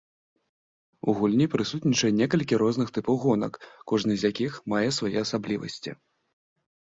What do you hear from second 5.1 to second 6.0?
асаблівасці.